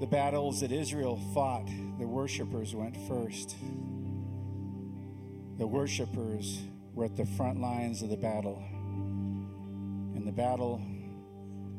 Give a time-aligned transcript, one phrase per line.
[0.00, 1.66] the battles that Israel fought,
[1.98, 3.54] the worshipers went first.
[5.58, 6.58] The worshipers
[6.94, 8.62] were at the front lines of the battle.
[10.14, 10.80] And the battle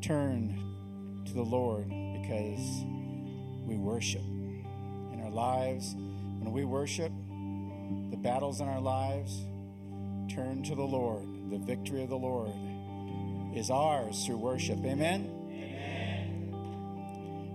[0.01, 0.55] turned
[1.25, 2.85] to the Lord because
[3.65, 4.21] we worship.
[4.21, 7.11] In our lives, when we worship,
[8.11, 9.35] the battles in our lives
[10.31, 11.27] turn to the Lord.
[11.49, 12.51] The victory of the Lord
[13.55, 14.77] is ours through worship.
[14.85, 15.40] Amen?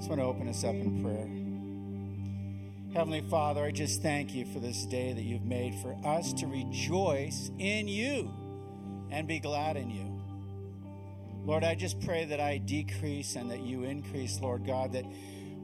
[0.06, 2.96] Just want to open us up in prayer.
[2.96, 6.46] Heavenly Father, I just thank you for this day that you've made for us to
[6.46, 8.32] rejoice in you
[9.10, 10.22] and be glad in you.
[11.44, 15.06] Lord, I just pray that I decrease and that you increase, Lord God, that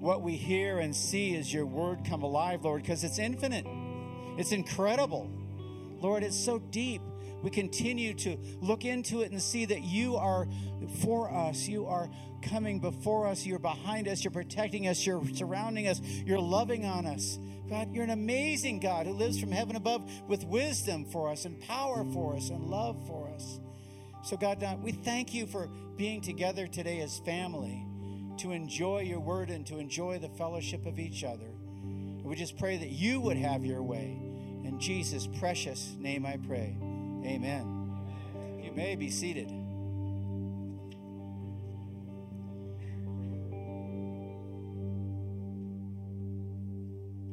[0.01, 3.65] what we hear and see is your word come alive, Lord, because it's infinite.
[4.39, 5.31] It's incredible.
[6.01, 7.01] Lord, it's so deep.
[7.43, 10.47] We continue to look into it and see that you are
[11.01, 11.67] for us.
[11.67, 12.09] You are
[12.43, 13.45] coming before us.
[13.45, 14.23] You're behind us.
[14.23, 15.05] You're protecting us.
[15.05, 16.01] You're surrounding us.
[16.01, 17.39] You're loving on us.
[17.69, 21.61] God, you're an amazing God who lives from heaven above with wisdom for us and
[21.61, 23.61] power for us and love for us.
[24.25, 27.85] So, God, we thank you for being together today as family
[28.39, 31.49] to enjoy your word and to enjoy the fellowship of each other.
[32.23, 34.17] We just pray that you would have your way.
[34.65, 36.77] In Jesus' precious name I pray.
[37.25, 38.61] Amen.
[38.63, 39.49] You may be seated.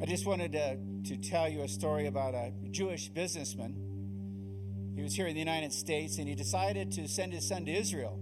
[0.02, 0.78] I just wanted to,
[1.10, 4.94] to tell you a story about a Jewish businessman.
[4.96, 7.72] He was here in the United States and he decided to send his son to
[7.72, 8.20] Israel.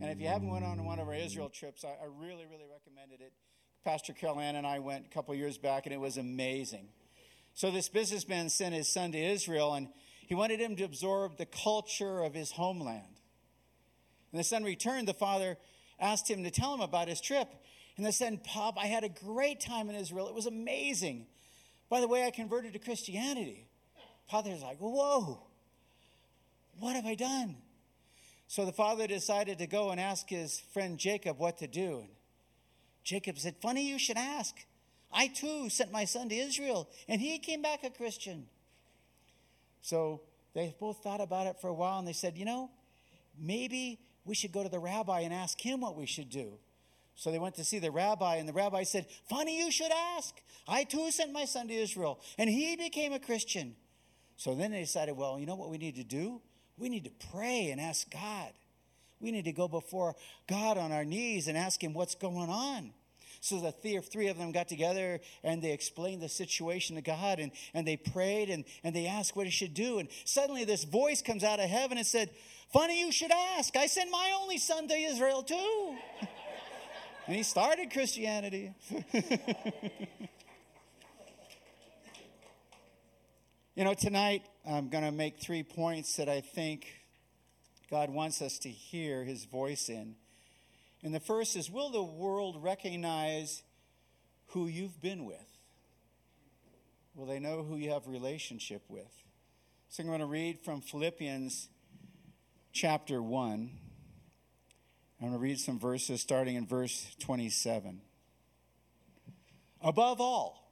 [0.00, 2.66] And if you haven't went on one of our Israel trips, I, I really, really
[2.72, 3.32] recommended it.
[3.84, 6.88] Pastor Carol Ann and I went a couple years back and it was amazing.
[7.52, 9.88] So this businessman sent his son to Israel and
[10.28, 13.16] he wanted him to absorb the culture of his homeland.
[14.30, 15.56] And the son returned, the father
[15.98, 17.48] asked him to tell him about his trip.
[17.96, 20.28] And they said, Pop, I had a great time in Israel.
[20.28, 21.26] It was amazing.
[21.88, 23.68] By the way, I converted to Christianity.
[24.30, 25.40] Father's like, Whoa,
[26.78, 27.56] what have I done?
[28.48, 32.00] So the father decided to go and ask his friend Jacob what to do.
[32.00, 32.10] And
[33.02, 34.54] Jacob said, Funny you should ask.
[35.10, 38.46] I too sent my son to Israel, and he came back a Christian.
[39.80, 40.20] So
[40.54, 42.70] they both thought about it for a while, and they said, You know,
[43.38, 46.58] maybe we should go to the rabbi and ask him what we should do.
[47.14, 50.34] So they went to see the rabbi, and the rabbi said, Funny you should ask.
[50.68, 53.74] I too sent my son to Israel, and he became a Christian.
[54.36, 56.40] So then they decided, Well, you know what we need to do?
[56.76, 58.52] We need to pray and ask God.
[59.20, 60.14] We need to go before
[60.46, 62.92] God on our knees and ask Him what's going on.
[63.40, 67.52] So the three of them got together and they explained the situation to God and,
[67.74, 69.98] and they prayed and, and they asked what he should do.
[69.98, 72.30] And suddenly this voice comes out of heaven and said,
[72.72, 73.76] Funny you should ask.
[73.76, 75.96] I sent my only son to Israel too.
[77.28, 78.72] And he started Christianity.
[83.74, 86.86] you know, tonight I'm going to make three points that I think
[87.90, 90.14] God wants us to hear his voice in.
[91.02, 93.62] And the first is Will the world recognize
[94.48, 95.58] who you've been with?
[97.14, 99.10] Will they know who you have relationship with?
[99.88, 101.68] So I'm going to read from Philippians
[102.72, 103.70] chapter 1.
[105.20, 108.00] I'm going to read some verses starting in verse 27.
[109.80, 110.70] Above all,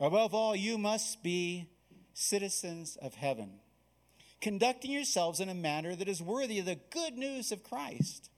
[0.00, 1.68] above all, you must be
[2.12, 3.60] citizens of heaven,
[4.40, 8.30] conducting yourselves in a manner that is worthy of the good news of Christ.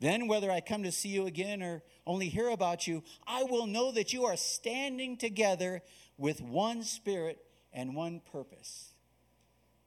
[0.00, 3.66] Then, whether I come to see you again or only hear about you, I will
[3.66, 5.82] know that you are standing together
[6.16, 8.92] with one spirit and one purpose.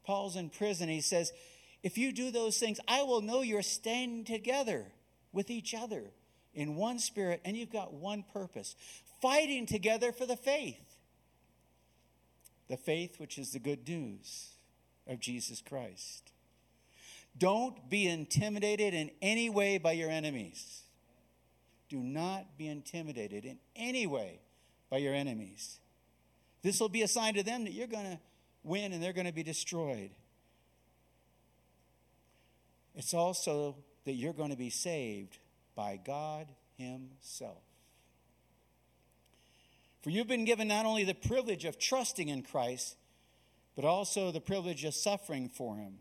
[0.05, 0.89] Paul's in prison.
[0.89, 1.31] He says,
[1.81, 4.85] if you do those things, I will know you're standing together
[5.31, 6.11] with each other
[6.53, 8.75] in one spirit and you've got one purpose,
[9.21, 10.97] fighting together for the faith.
[12.69, 14.51] The faith which is the good news
[15.07, 16.32] of Jesus Christ.
[17.37, 20.83] Don't be intimidated in any way by your enemies.
[21.89, 24.39] Do not be intimidated in any way
[24.89, 25.79] by your enemies.
[26.61, 28.19] This will be a sign to them that you're going to
[28.63, 30.11] win and they're going to be destroyed.
[32.95, 33.75] It's also
[34.05, 35.39] that you're going to be saved
[35.75, 36.47] by God
[36.77, 37.63] Himself.
[40.01, 42.95] For you've been given not only the privilege of trusting in Christ,
[43.75, 45.99] but also the privilege of suffering for Him.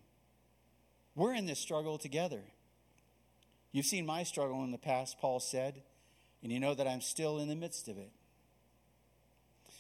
[1.15, 2.41] We're in this struggle together.
[3.71, 5.83] You've seen my struggle in the past, Paul said,
[6.43, 8.11] and you know that I'm still in the midst of it.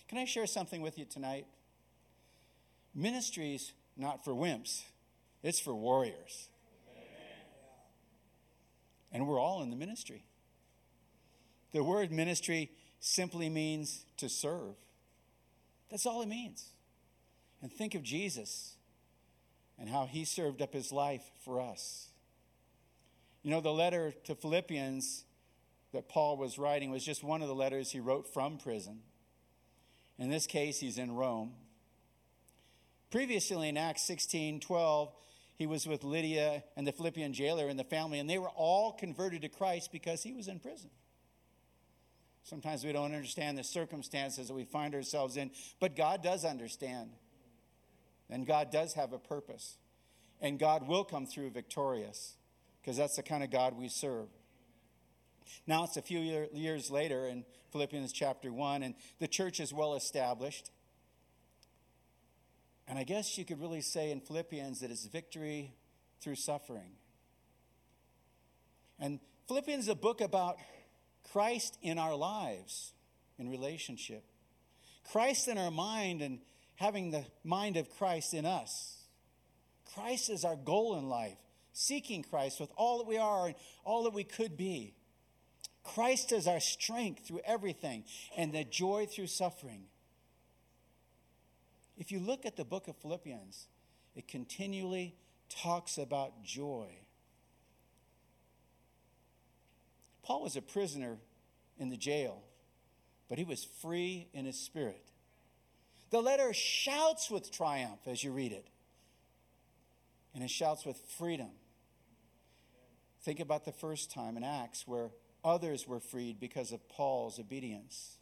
[0.08, 1.46] Can I share something with you tonight?
[2.94, 4.82] Ministry's not for wimps,
[5.42, 6.48] it's for warriors
[9.12, 10.24] and we're all in the ministry.
[11.72, 12.70] The word ministry
[13.00, 14.74] simply means to serve.
[15.90, 16.70] That's all it means.
[17.60, 18.74] And think of Jesus
[19.78, 22.08] and how he served up his life for us.
[23.42, 25.24] You know, the letter to Philippians
[25.92, 29.00] that Paul was writing was just one of the letters he wrote from prison.
[30.18, 31.52] In this case, he's in Rome.
[33.10, 35.12] Previously in Acts 16 12,
[35.56, 38.92] he was with Lydia and the Philippian jailer and the family, and they were all
[38.92, 40.90] converted to Christ because he was in prison.
[42.44, 47.10] Sometimes we don't understand the circumstances that we find ourselves in, but God does understand.
[48.32, 49.76] And God does have a purpose.
[50.40, 52.34] And God will come through victorious
[52.80, 54.28] because that's the kind of God we serve.
[55.66, 59.72] Now it's a few year, years later in Philippians chapter 1, and the church is
[59.72, 60.70] well established.
[62.88, 65.74] And I guess you could really say in Philippians that it's victory
[66.22, 66.96] through suffering.
[68.98, 70.56] And Philippians is a book about
[71.32, 72.92] Christ in our lives,
[73.38, 74.24] in relationship.
[75.10, 76.38] Christ in our mind and
[76.82, 79.04] having the mind of Christ in us.
[79.94, 81.38] Christ is our goal in life,
[81.72, 84.92] seeking Christ with all that we are and all that we could be.
[85.84, 88.02] Christ is our strength through everything
[88.36, 89.84] and the joy through suffering.
[91.96, 93.68] If you look at the book of Philippians,
[94.16, 95.14] it continually
[95.48, 96.88] talks about joy.
[100.24, 101.18] Paul was a prisoner
[101.78, 102.42] in the jail,
[103.28, 105.11] but he was free in his spirit.
[106.12, 108.68] The letter shouts with triumph as you read it,
[110.34, 111.48] and it shouts with freedom.
[113.22, 115.08] Think about the first time in Acts where
[115.42, 118.18] others were freed because of Paul's obedience.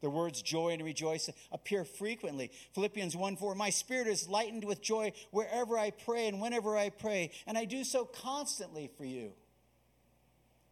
[0.00, 2.50] The words joy and rejoice appear frequently.
[2.72, 6.88] Philippians 1 4, my spirit is lightened with joy wherever I pray and whenever I
[6.88, 9.32] pray, and I do so constantly for you.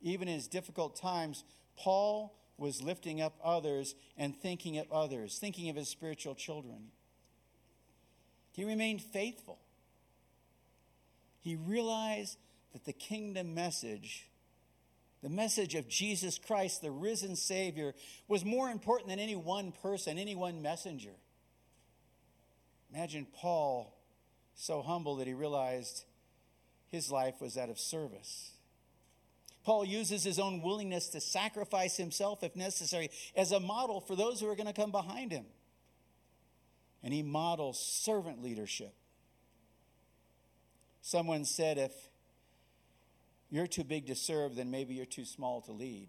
[0.00, 1.44] Even in his difficult times,
[1.76, 6.88] Paul was lifting up others and thinking of others, thinking of his spiritual children.
[8.52, 9.58] He remained faithful.
[11.40, 12.37] He realized
[12.72, 14.28] that the kingdom message
[15.22, 17.94] the message of Jesus Christ, the risen Savior,
[18.28, 21.14] was more important than any one person, any one messenger.
[22.94, 23.99] Imagine Paul
[24.55, 26.05] so humble that he realized
[26.88, 28.52] his life was that of service.
[29.69, 34.41] Paul uses his own willingness to sacrifice himself if necessary as a model for those
[34.41, 35.44] who are going to come behind him.
[37.03, 38.94] And he models servant leadership.
[41.03, 41.93] Someone said if
[43.50, 46.09] you're too big to serve, then maybe you're too small to lead.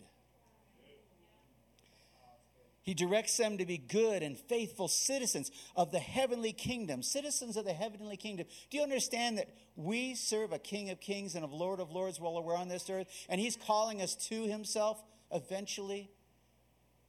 [2.90, 7.64] He directs them to be good and faithful citizens of the heavenly kingdom, citizens of
[7.64, 8.48] the heavenly kingdom.
[8.72, 12.20] Do you understand that we serve a King of kings and a Lord of lords
[12.20, 13.06] while we're on this earth?
[13.30, 16.10] And He's calling us to Himself eventually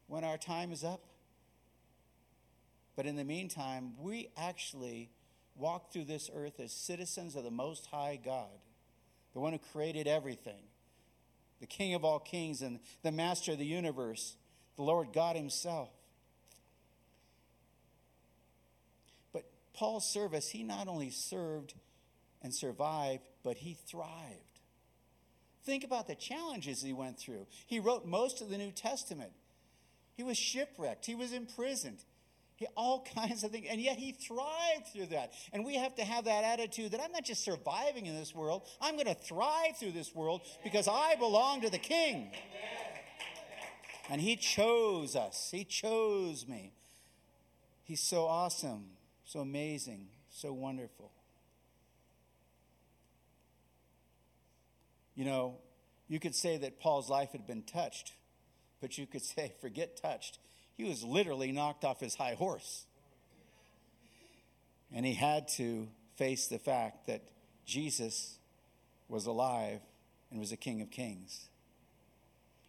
[0.06, 1.00] when our time is up?
[2.94, 5.08] But in the meantime, we actually
[5.56, 8.50] walk through this earth as citizens of the Most High God
[9.32, 10.62] the one who created everything,
[11.58, 14.36] the King of all kings and the Master of the universe,
[14.80, 15.90] the Lord God Himself.
[19.30, 19.44] But
[19.74, 21.74] Paul's service, he not only served
[22.42, 24.08] and survived, but he thrived.
[25.66, 27.46] Think about the challenges he went through.
[27.66, 29.32] He wrote most of the New Testament.
[30.14, 31.98] He was shipwrecked, he was imprisoned,
[32.56, 33.66] he, all kinds of things.
[33.68, 35.32] And yet he thrived through that.
[35.52, 38.62] And we have to have that attitude that I'm not just surviving in this world,
[38.80, 42.32] I'm going to thrive through this world because I belong to the King.
[44.10, 46.72] And he chose us, he chose me.
[47.84, 48.86] He's so awesome,
[49.24, 51.12] so amazing, so wonderful.
[55.14, 55.58] You know,
[56.08, 58.14] you could say that Paul's life had been touched,
[58.80, 60.40] but you could say, forget touched.
[60.76, 62.86] He was literally knocked off his high horse.
[64.92, 65.86] And he had to
[66.16, 67.22] face the fact that
[67.64, 68.38] Jesus
[69.08, 69.80] was alive
[70.32, 71.49] and was a King of Kings.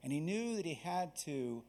[0.03, 1.63] And he knew that he had to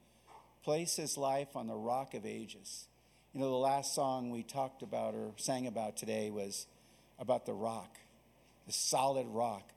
[0.64, 2.86] place his life on the rock of ages.
[3.34, 6.66] You know, the last song we talked about or sang about today was
[7.18, 7.98] about the rock,
[8.66, 9.70] the solid rock,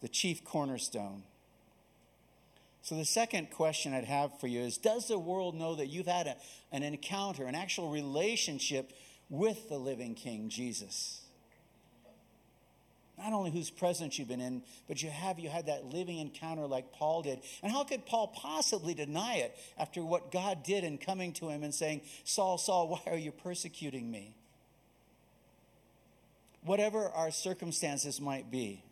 [0.00, 1.22] the chief cornerstone.
[2.82, 6.06] So, the second question I'd have for you is Does the world know that you've
[6.06, 6.36] had a,
[6.72, 8.92] an encounter, an actual relationship
[9.30, 11.21] with the living King, Jesus?
[13.22, 16.66] Not only whose presence you've been in, but you have you had that living encounter
[16.66, 17.38] like Paul did.
[17.62, 21.62] And how could Paul possibly deny it after what God did in coming to him
[21.62, 24.34] and saying, Saul, Saul, why are you persecuting me?
[26.64, 28.82] Whatever our circumstances might be,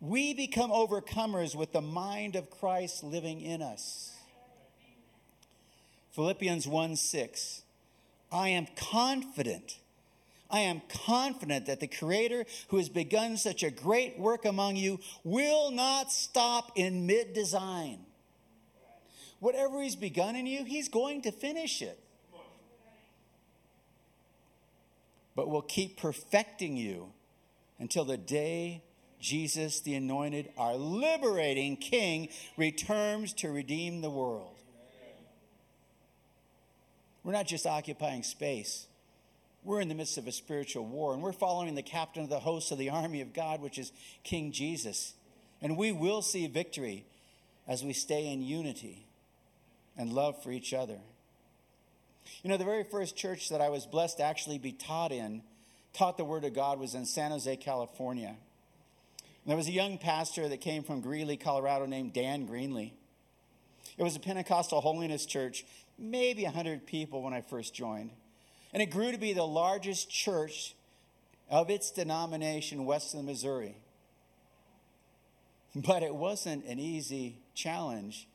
[0.00, 4.16] we become overcomers with the mind of Christ living in us.
[6.12, 7.62] Philippians 1 6.
[8.32, 9.78] I am confident.
[10.50, 14.98] I am confident that the Creator who has begun such a great work among you
[15.22, 18.00] will not stop in mid design.
[19.38, 21.98] Whatever He's begun in you, He's going to finish it.
[25.36, 27.12] But will keep perfecting you
[27.78, 28.82] until the day
[29.20, 34.56] Jesus, the anointed, our liberating King, returns to redeem the world.
[37.22, 38.86] We're not just occupying space.
[39.62, 42.40] We're in the midst of a spiritual war, and we're following the captain of the
[42.40, 43.92] host of the army of God, which is
[44.24, 45.12] King Jesus.
[45.60, 47.04] And we will see victory
[47.68, 49.06] as we stay in unity
[49.98, 50.98] and love for each other.
[52.42, 55.42] You know, the very first church that I was blessed to actually be taught in,
[55.92, 58.28] taught the Word of God, was in San Jose, California.
[58.28, 62.92] And there was a young pastor that came from Greeley, Colorado, named Dan Greenlee.
[63.98, 65.66] It was a Pentecostal holiness church,
[65.98, 68.10] maybe 100 people when I first joined.
[68.72, 70.74] And it grew to be the largest church
[71.48, 73.76] of its denomination west of the Missouri.
[75.74, 78.26] But it wasn't an easy challenge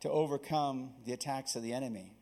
[0.00, 2.12] to overcome the attacks of the enemy.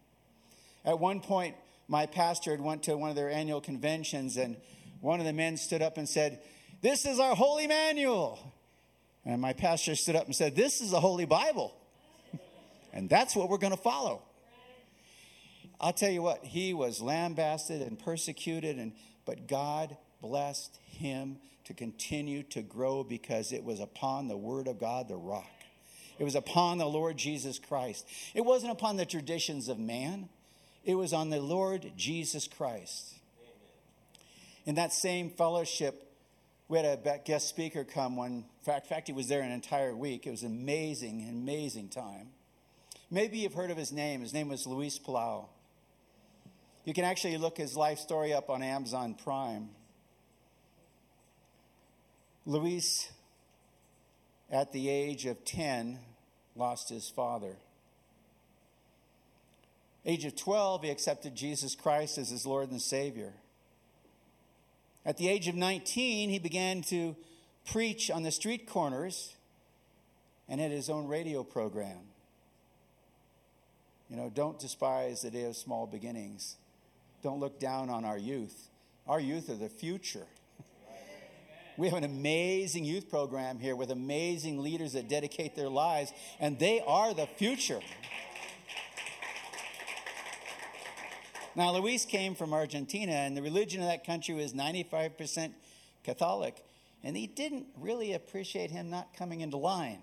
[0.84, 1.54] At one point,
[1.88, 4.56] my pastor had went to one of their annual conventions, and
[5.00, 6.40] one of the men stood up and said,
[6.80, 8.52] "This is our holy manual."
[9.24, 11.74] And my pastor stood up and said, "This is the Holy Bible."
[12.92, 14.22] And that's what we're going to follow.
[15.80, 18.92] I'll tell you what, he was lambasted and persecuted, and,
[19.24, 24.78] but God blessed him to continue to grow because it was upon the word of
[24.78, 25.50] God, the rock.
[26.18, 28.06] It was upon the Lord Jesus Christ.
[28.34, 30.28] It wasn't upon the traditions of man,
[30.84, 33.14] it was on the Lord Jesus Christ.
[34.64, 36.02] In that same fellowship,
[36.68, 38.44] we had a guest speaker come one.
[38.66, 40.26] In fact, he was there an entire week.
[40.26, 42.30] It was an amazing, amazing time.
[43.10, 44.20] Maybe you've heard of his name.
[44.20, 45.46] His name was Luis Palau.
[46.86, 49.70] You can actually look his life story up on Amazon Prime.
[52.46, 53.10] Luis,
[54.52, 55.98] at the age of 10,
[56.54, 57.56] lost his father.
[60.06, 63.32] Age of 12, he accepted Jesus Christ as his Lord and Savior.
[65.04, 67.16] At the age of 19, he began to
[67.68, 69.34] preach on the street corners
[70.48, 71.98] and had his own radio program.
[74.08, 76.54] You know, don't despise the day of small beginnings.
[77.22, 78.68] Don't look down on our youth.
[79.06, 80.26] Our youth are the future.
[81.76, 86.58] We have an amazing youth program here with amazing leaders that dedicate their lives, and
[86.58, 87.80] they are the future.
[91.54, 95.52] Now, Luis came from Argentina, and the religion of that country was 95%
[96.02, 96.64] Catholic,
[97.02, 100.02] and he didn't really appreciate him not coming into line.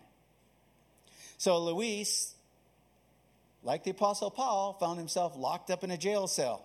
[1.37, 2.35] So, Luis
[3.63, 6.63] like the Apostle Paul, found himself locked up in a jail cell.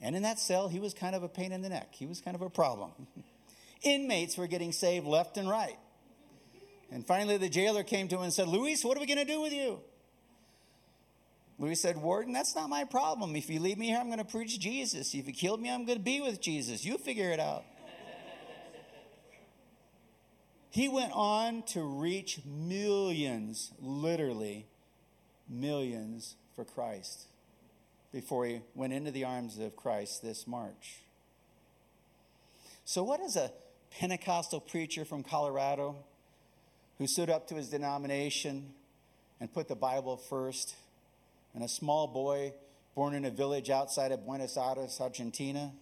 [0.00, 1.94] And in that cell, he was kind of a pain in the neck.
[1.94, 2.90] He was kind of a problem.
[3.82, 5.78] Inmates were getting saved left and right.
[6.90, 9.24] And finally, the jailer came to him and said, Luis, what are we going to
[9.24, 9.80] do with you?
[11.58, 13.34] Luis said, Warden, that's not my problem.
[13.34, 15.14] If you leave me here, I'm going to preach Jesus.
[15.14, 16.84] If you kill me, I'm going to be with Jesus.
[16.84, 17.64] You figure it out.
[20.70, 24.66] he went on to reach millions, literally,
[25.48, 27.28] millions for Christ
[28.16, 31.02] before he went into the arms of Christ this March.
[32.86, 33.52] So, what is a
[33.90, 35.96] Pentecostal preacher from Colorado
[36.96, 38.72] who stood up to his denomination
[39.38, 40.76] and put the Bible first,
[41.52, 42.54] and a small boy
[42.94, 45.72] born in a village outside of Buenos Aires, Argentina,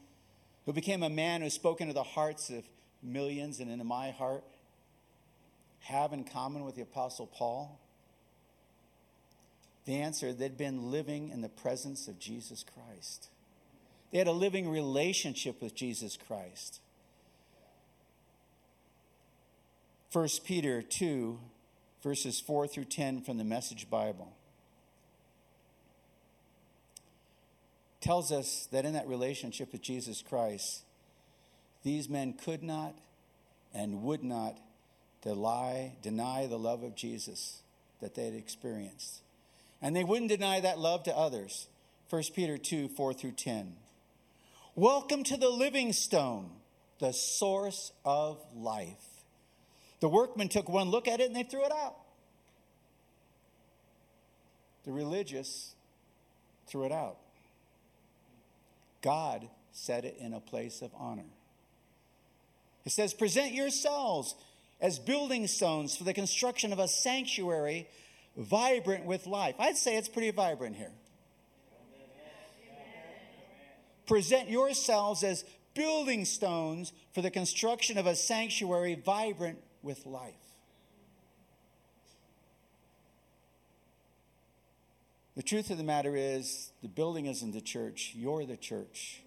[0.66, 2.64] who became a man who spoke into the hearts of
[3.00, 4.42] millions and into my heart,
[5.82, 7.78] have in common with the Apostle Paul?
[9.84, 13.28] The answer, they'd been living in the presence of Jesus Christ.
[14.10, 16.80] They had a living relationship with Jesus Christ.
[20.12, 21.38] 1 Peter 2,
[22.02, 24.32] verses 4 through 10 from the Message Bible.
[28.04, 30.82] tells us that in that relationship with Jesus Christ,
[31.82, 32.94] these men could not
[33.72, 34.58] and would not
[35.22, 37.62] deny, deny the love of Jesus
[38.02, 39.22] that they had experienced.
[39.84, 41.68] And they wouldn't deny that love to others.
[42.08, 43.74] 1 Peter 2 4 through 10.
[44.74, 46.48] Welcome to the living stone,
[47.00, 49.04] the source of life.
[50.00, 51.96] The workmen took one look at it and they threw it out.
[54.86, 55.74] The religious
[56.66, 57.18] threw it out.
[59.02, 61.28] God set it in a place of honor.
[62.86, 64.34] It says, Present yourselves
[64.80, 67.86] as building stones for the construction of a sanctuary
[68.36, 69.54] vibrant with life.
[69.58, 70.92] I'd say it's pretty vibrant here.
[74.06, 80.34] Present yourselves as building stones for the construction of a sanctuary vibrant with life.
[85.36, 89.22] The truth of the matter is, the building isn't the church, you're the church.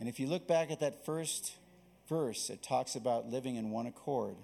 [0.00, 1.52] And if you look back at that first
[2.08, 4.34] verse, it talks about living in one accord.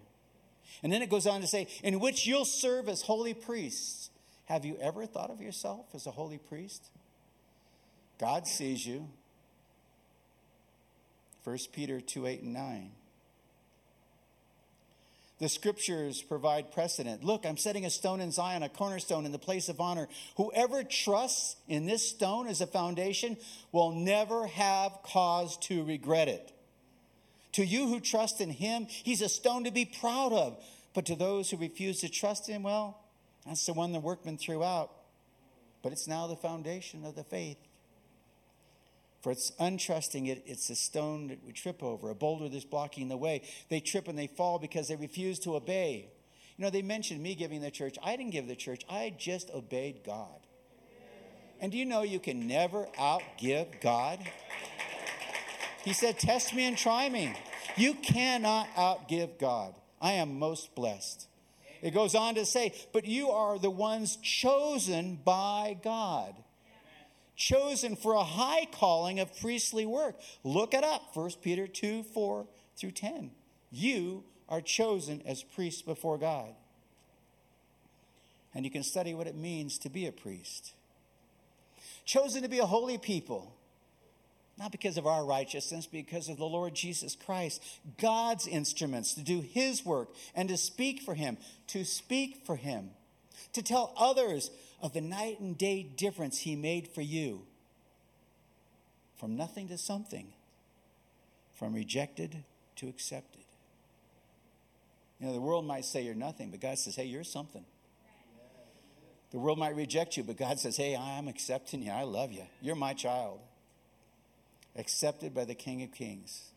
[0.82, 4.10] And then it goes on to say, in which you'll serve as holy priests.
[4.46, 6.90] Have you ever thought of yourself as a holy priest?
[8.18, 9.08] God sees you.
[11.44, 12.90] 1 Peter 2 8 and 9.
[15.38, 17.22] The scriptures provide precedent.
[17.22, 20.08] Look, I'm setting a stone in Zion, a cornerstone in the place of honor.
[20.36, 23.36] Whoever trusts in this stone as a foundation
[23.70, 26.52] will never have cause to regret it.
[27.58, 30.64] To you who trust in him, he's a stone to be proud of.
[30.94, 33.02] But to those who refuse to trust him, well,
[33.44, 34.92] that's the one the workman threw out.
[35.82, 37.56] But it's now the foundation of the faith.
[39.22, 43.08] For it's untrusting it, it's a stone that we trip over, a boulder that's blocking
[43.08, 43.42] the way.
[43.68, 46.10] They trip and they fall because they refuse to obey.
[46.58, 47.96] You know, they mentioned me giving the church.
[48.04, 50.46] I didn't give the church, I just obeyed God.
[51.60, 54.20] And do you know you can never outgive God?
[55.84, 57.34] He said, Test me and try me.
[57.76, 59.74] You cannot outgive God.
[60.00, 61.26] I am most blessed.
[61.82, 66.34] It goes on to say, But you are the ones chosen by God
[67.38, 70.16] chosen for a high calling of priestly work.
[70.44, 72.46] Look it up, 1 Peter 2 4
[72.76, 73.30] through 10.
[73.70, 76.50] You are chosen as priests before God.
[78.54, 80.74] And you can study what it means to be a priest.
[82.04, 83.54] Chosen to be a holy people,
[84.58, 87.62] not because of our righteousness, because of the Lord Jesus Christ,
[88.00, 91.38] God's instruments to do His work and to speak for Him,
[91.68, 92.90] to speak for Him,
[93.52, 94.50] to tell others
[94.82, 97.42] of the night and day difference He made for you.
[99.16, 100.32] From nothing to something,
[101.54, 102.44] from rejected
[102.76, 103.44] to accepted.
[105.20, 107.64] You know, the world might say you're nothing, but God says, hey, you're something.
[109.30, 111.90] The world might reject you, but God says, hey, I'm accepting you.
[111.90, 112.44] I love you.
[112.62, 113.40] You're my child.
[114.78, 116.52] Accepted by the King of Kings.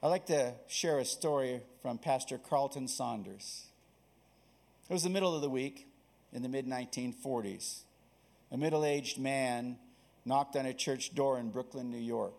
[0.00, 3.66] I'd like to share a story from Pastor Carlton Saunders.
[4.88, 5.88] It was the middle of the week
[6.32, 7.80] in the mid 1940s.
[8.52, 9.76] A middle aged man
[10.24, 12.34] knocked on a church door in Brooklyn, New York.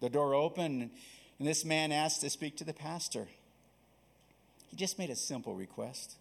[0.00, 0.90] The door opened,
[1.38, 3.28] and this man asked to speak to the pastor.
[4.66, 6.16] He just made a simple request.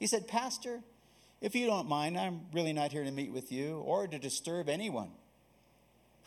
[0.00, 0.80] He said, Pastor,
[1.40, 4.68] if you don't mind, I'm really not here to meet with you or to disturb
[4.68, 5.10] anyone.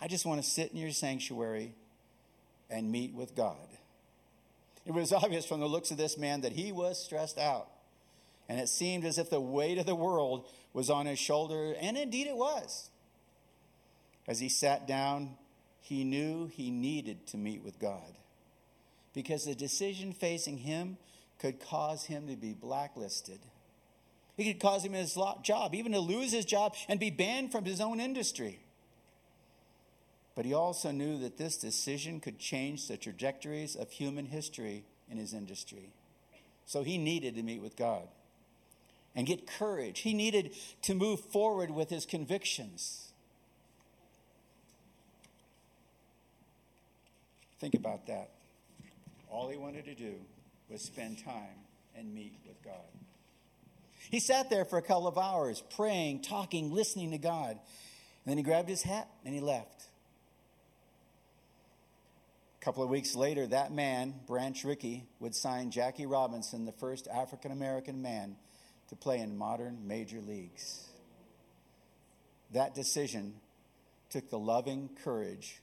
[0.02, 1.74] I just want to sit in your sanctuary
[2.70, 3.56] and meet with God.
[4.86, 7.68] It was obvious from the looks of this man that he was stressed out
[8.50, 11.96] and it seemed as if the weight of the world was on his shoulder, and
[11.96, 12.90] indeed it was.
[14.28, 15.38] As he sat down,
[15.82, 18.18] he knew he needed to meet with God
[19.14, 20.98] because the decision facing him
[21.40, 23.40] could cause him to be blacklisted.
[24.38, 27.66] It could cause him his job, even to lose his job and be banned from
[27.66, 28.60] his own industry.
[30.40, 35.18] But he also knew that this decision could change the trajectories of human history in
[35.18, 35.92] his industry.
[36.66, 38.08] So he needed to meet with God
[39.14, 40.00] and get courage.
[40.00, 43.10] He needed to move forward with his convictions.
[47.60, 48.30] Think about that.
[49.30, 50.14] All he wanted to do
[50.70, 51.66] was spend time
[51.98, 52.76] and meet with God.
[54.10, 57.50] He sat there for a couple of hours, praying, talking, listening to God.
[57.52, 57.60] And
[58.26, 59.89] then he grabbed his hat and he left.
[62.60, 67.08] A couple of weeks later, that man, Branch Rickey, would sign Jackie Robinson, the first
[67.08, 68.36] African American man
[68.90, 70.90] to play in modern major leagues.
[72.52, 73.36] That decision
[74.10, 75.62] took the loving courage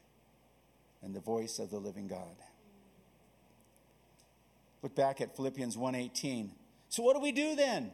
[1.03, 2.37] and the voice of the living God.
[4.83, 6.55] Look back at Philippians 1:18.
[6.89, 7.93] So what do we do then?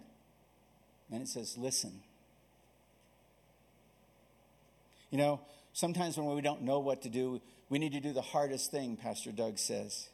[1.10, 2.02] And it says listen.
[5.10, 5.40] You know,
[5.72, 7.40] sometimes when we don't know what to do,
[7.72, 10.10] we need to do the hardest thing, Pastor Doug says.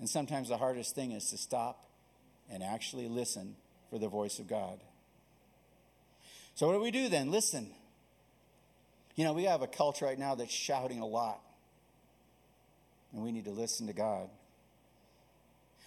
[0.00, 1.84] And sometimes the hardest thing is to stop
[2.50, 3.54] and actually listen
[3.88, 4.80] for the voice of God.
[6.56, 7.30] So, what do we do then?
[7.30, 7.70] Listen.
[9.14, 11.40] You know, we have a culture right now that's shouting a lot,
[13.12, 14.28] and we need to listen to God.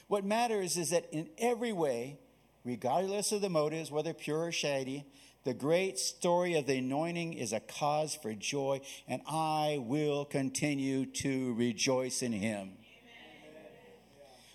[0.08, 2.20] What matters is that in every way,
[2.64, 5.06] regardless of the motives, whether pure or shady,
[5.44, 11.06] the great story of the anointing is a cause for joy, and I will continue
[11.08, 12.74] to rejoice in Him.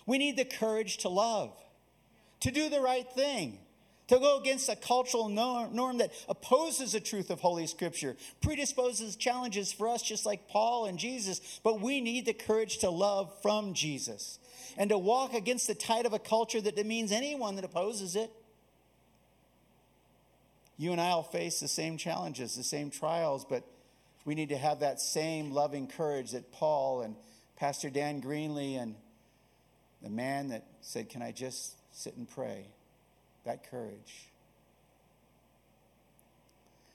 [0.05, 1.51] We need the courage to love,
[2.39, 3.59] to do the right thing,
[4.07, 9.73] to go against a cultural norm that opposes the truth of Holy Scripture, predisposes challenges
[9.73, 11.59] for us, just like Paul and Jesus.
[11.61, 14.39] But we need the courage to love from Jesus
[14.77, 18.31] and to walk against the tide of a culture that demeans anyone that opposes it.
[20.77, 23.63] You and I will face the same challenges, the same trials, but
[24.25, 27.15] we need to have that same loving courage that Paul and
[27.55, 28.95] Pastor Dan Greenlee and
[30.03, 32.67] the man that said, Can I just sit and pray?
[33.45, 34.27] That courage.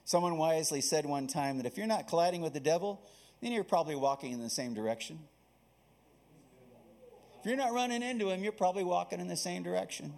[0.05, 3.01] Someone wisely said one time that if you're not colliding with the devil,
[3.41, 5.19] then you're probably walking in the same direction.
[7.41, 10.13] If you're not running into him, you're probably walking in the same direction.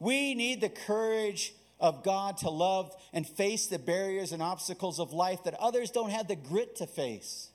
[0.00, 5.12] We need the courage of God to love and face the barriers and obstacles of
[5.12, 7.48] life that others don't have the grit to face.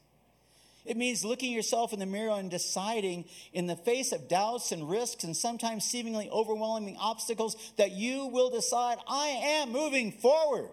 [0.85, 4.87] It means looking yourself in the mirror and deciding, in the face of doubts and
[4.87, 10.69] risks and sometimes seemingly overwhelming obstacles, that you will decide, I am moving forward.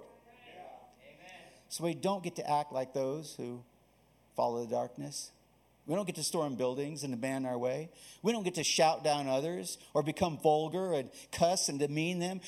[0.47, 0.65] Yeah.
[1.71, 3.63] So we don't get to act like those who
[4.37, 5.31] follow the darkness.
[5.87, 7.89] We don't get to storm buildings and abandon our way.
[8.23, 12.41] We don't get to shout down others or become vulgar and cuss and demean them.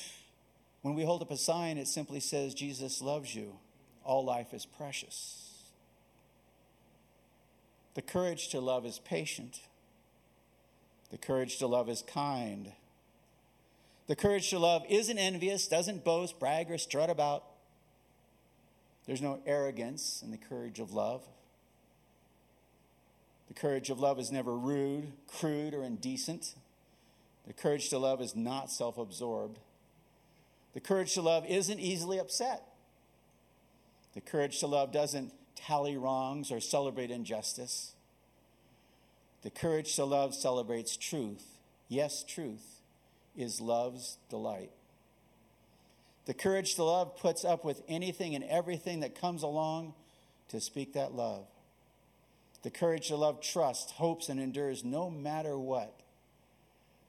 [0.85, 3.57] When we hold up a sign, it simply says, Jesus loves you.
[4.03, 5.63] All life is precious.
[7.95, 9.61] The courage to love is patient.
[11.09, 12.71] The courage to love is kind.
[14.05, 17.45] The courage to love isn't envious, doesn't boast, brag, or strut about.
[19.07, 21.23] There's no arrogance in the courage of love.
[23.47, 26.53] The courage of love is never rude, crude, or indecent.
[27.47, 29.57] The courage to love is not self absorbed.
[30.75, 32.61] The courage to love isn't easily upset.
[34.13, 37.93] The courage to love doesn't tally wrongs or celebrate injustice.
[39.41, 41.45] The courage to love celebrates truth.
[41.87, 42.81] Yes, truth
[43.37, 44.71] is love's delight.
[46.25, 49.93] The courage to love puts up with anything and everything that comes along
[50.49, 51.47] to speak that love.
[52.63, 56.01] The courage to love trusts, hopes, and endures no matter what.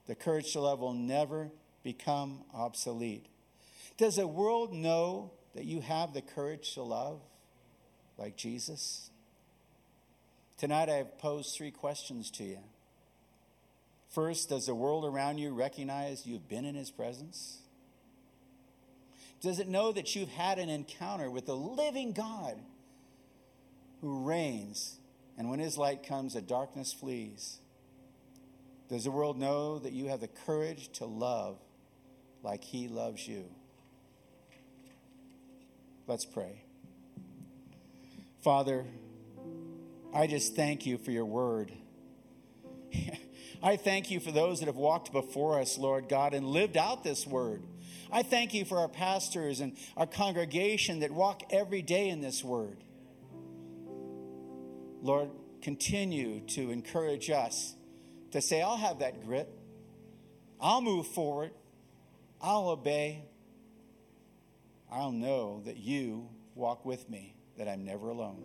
[0.06, 1.50] The courage to love will never
[1.82, 3.26] become obsolete.
[3.96, 7.20] Does the world know that you have the courage to love
[8.18, 9.10] like Jesus?
[10.58, 12.58] Tonight I have posed three questions to you.
[14.10, 17.58] First, does the world around you recognize you've been in his presence?
[19.42, 22.58] Does it know that you've had an encounter with the living God
[24.00, 24.98] who reigns
[25.38, 27.58] and when his light comes, the darkness flees.
[28.88, 31.58] Does the world know that you have the courage to love
[32.42, 33.44] like he loves you?
[36.06, 36.62] Let's pray.
[38.42, 38.84] Father,
[40.14, 41.72] I just thank you for your word.
[43.62, 47.02] I thank you for those that have walked before us, Lord God, and lived out
[47.02, 47.64] this word.
[48.12, 52.44] I thank you for our pastors and our congregation that walk every day in this
[52.44, 52.76] word.
[55.02, 57.74] Lord, continue to encourage us
[58.30, 59.48] to say, I'll have that grit.
[60.60, 61.50] I'll move forward.
[62.40, 63.24] I'll obey.
[64.90, 68.42] I'll know that you walk with me, that I'm never alone.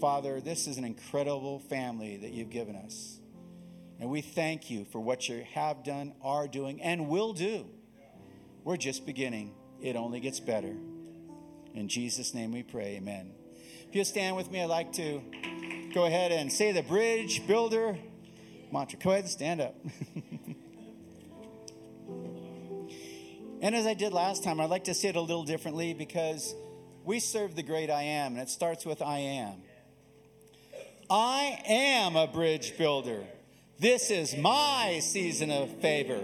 [0.00, 3.18] Father, this is an incredible family that you've given us.
[4.00, 7.66] And we thank you for what you have done, are doing, and will do.
[8.64, 9.54] We're just beginning.
[9.80, 10.74] It only gets better.
[11.74, 12.96] In Jesus' name we pray.
[12.96, 13.32] Amen.
[13.88, 15.22] If you stand with me, I'd like to
[15.94, 17.96] go ahead and say the bridge builder
[18.72, 18.98] mantra.
[18.98, 19.76] Go ahead and stand up.
[23.62, 26.54] and as I did last time, I'd like to say it a little differently because
[27.04, 29.62] we serve the great I am, and it starts with I am.
[31.08, 33.22] I am a bridge builder.
[33.78, 36.18] This is my season of favor.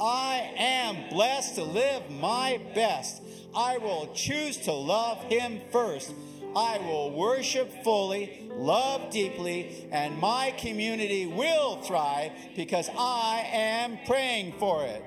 [0.00, 3.20] I am blessed to live my best.
[3.52, 6.14] I will choose to love Him first.
[6.54, 14.54] I will worship fully, love deeply, and my community will thrive because I am praying
[14.60, 15.02] for it.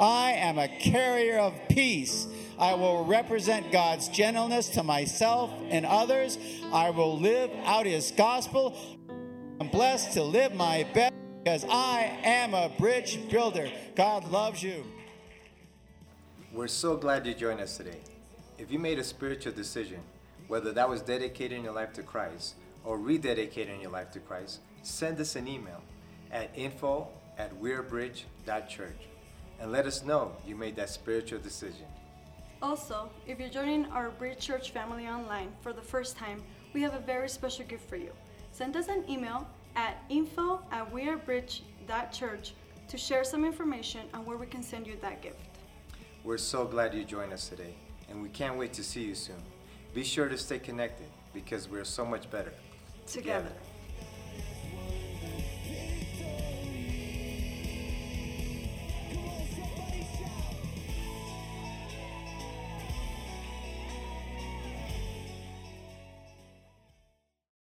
[0.00, 2.28] I am a carrier of peace.
[2.58, 6.38] I will represent God's gentleness to myself and others.
[6.72, 8.76] I will live out His gospel.
[9.60, 13.70] I'm blessed to live my best because I am a bridge builder.
[13.96, 14.84] God loves you.
[16.52, 17.98] We're so glad you joined us today.
[18.56, 20.00] If you made a spiritual decision,
[20.46, 25.20] whether that was dedicating your life to Christ or rededicating your life to Christ, send
[25.20, 25.82] us an email
[26.30, 29.08] at info at wearebridge.church
[29.60, 31.86] and let us know you made that spiritual decision.
[32.60, 36.42] Also, if you're joining our Bridge Church family online for the first time,
[36.72, 38.12] we have a very special gift for you.
[38.52, 42.54] Send us an email at info at wearebridge.church
[42.88, 45.40] to share some information on where we can send you that gift.
[46.24, 47.74] We're so glad you joined us today,
[48.10, 49.42] and we can't wait to see you soon.
[49.94, 52.52] Be sure to stay connected because we're so much better
[53.08, 53.52] Together.